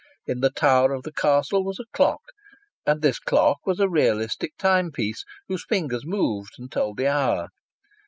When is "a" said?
1.79-1.85, 3.79-3.87